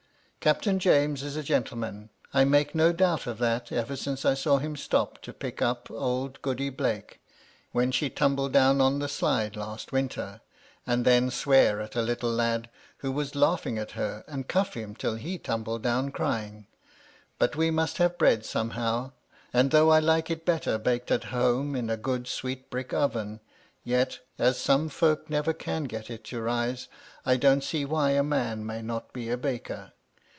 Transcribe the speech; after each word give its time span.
Captain 0.43 0.79
James 0.79 1.21
is 1.21 1.35
a 1.35 1.43
gentleman; 1.43 2.09
I 2.33 2.45
make 2.45 2.73
no 2.73 2.91
doubt 2.91 3.27
of 3.27 3.37
that 3.37 3.71
ever 3.71 3.95
since 3.95 4.25
I 4.25 4.33
saw 4.33 4.57
him 4.57 4.75
stop 4.75 5.21
to 5.21 5.33
pick 5.33 5.61
up 5.61 5.91
old 5.91 6.41
Goody 6.41 6.71
Blake 6.71 7.19
(when 7.73 7.91
she 7.91 8.09
tumbled 8.09 8.51
down 8.51 8.81
on 8.81 8.97
the 8.97 9.07
slide 9.07 9.55
last 9.55 9.91
winter) 9.91 10.41
and 10.87 11.05
then 11.05 11.29
swear 11.29 11.79
at 11.79 11.95
a 11.95 12.01
little 12.01 12.31
lad 12.31 12.71
who 12.97 13.11
was 13.11 13.35
laughing 13.35 13.77
at 13.77 13.91
her, 13.91 14.23
and 14.27 14.49
cuflF 14.49 14.73
him 14.73 14.95
till 14.95 15.13
he 15.13 15.37
tumbled 15.37 15.83
down 15.83 16.09
crying; 16.09 16.65
but 17.37 17.55
we 17.55 17.69
must 17.69 17.97
have 17.99 18.17
bread 18.17 18.43
somehow, 18.43 19.11
and 19.53 19.69
though 19.69 19.91
I 19.91 19.99
like 19.99 20.31
it 20.31 20.43
better 20.43 20.79
baked 20.79 21.11
at 21.11 21.25
home 21.25 21.75
in 21.75 21.87
a 21.87 21.97
good 21.97 22.27
sweet 22.27 22.71
brick 22.71 22.95
oven, 22.95 23.41
yet, 23.83 24.17
as 24.39 24.57
some 24.57 24.89
folks 24.89 25.29
never 25.29 25.53
can 25.53 25.83
get 25.83 26.09
it 26.09 26.23
to 26.23 26.41
rise, 26.41 26.87
I 27.27 27.37
don't 27.37 27.63
see 27.63 27.85
why 27.85 28.13
a 28.13 28.23
man 28.23 28.65
may 28.65 28.81
not 28.81 29.13
be 29.13 29.29
a 29.29 29.37
baker. 29.37 29.91